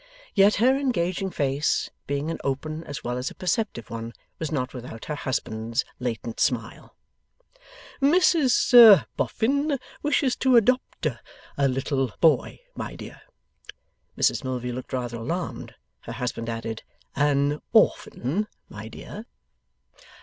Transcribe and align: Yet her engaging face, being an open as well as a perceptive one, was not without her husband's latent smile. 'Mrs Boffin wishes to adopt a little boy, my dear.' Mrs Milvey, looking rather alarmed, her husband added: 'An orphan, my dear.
Yet 0.33 0.55
her 0.55 0.75
engaging 0.75 1.29
face, 1.29 1.91
being 2.07 2.31
an 2.31 2.39
open 2.43 2.83
as 2.85 3.03
well 3.03 3.19
as 3.19 3.29
a 3.29 3.35
perceptive 3.35 3.91
one, 3.91 4.13
was 4.39 4.51
not 4.51 4.73
without 4.73 5.05
her 5.05 5.13
husband's 5.13 5.85
latent 5.99 6.39
smile. 6.39 6.95
'Mrs 8.01 9.05
Boffin 9.15 9.77
wishes 10.01 10.35
to 10.37 10.55
adopt 10.55 11.05
a 11.05 11.67
little 11.67 12.13
boy, 12.19 12.61
my 12.73 12.95
dear.' 12.95 13.21
Mrs 14.17 14.43
Milvey, 14.43 14.71
looking 14.71 14.97
rather 14.97 15.17
alarmed, 15.17 15.75
her 15.99 16.13
husband 16.13 16.49
added: 16.49 16.81
'An 17.15 17.61
orphan, 17.71 18.47
my 18.69 18.87
dear. 18.87 19.27